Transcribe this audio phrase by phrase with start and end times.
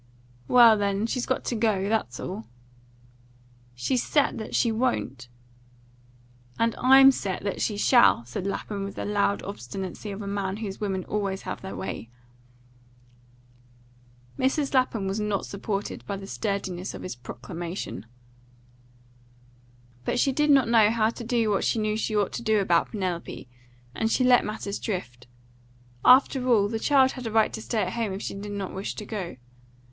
[0.47, 2.47] "Well, then, she's got to go, that's all."
[3.75, 5.27] "She's set she won't."
[6.57, 10.81] "And I'm set she shall," said Lapham with the loud obstinacy of a man whose
[10.81, 12.09] women always have their way.
[14.39, 14.73] Mrs.
[14.73, 18.07] Lapham was not supported by the sturdiness of his proclamation.
[20.03, 22.59] But she did not know how to do what she knew she ought to do
[22.59, 23.47] about Penelope,
[23.93, 25.27] and she let matters drift.
[26.03, 28.73] After all, the child had a right to stay at home if she did not
[28.73, 29.35] wish to go.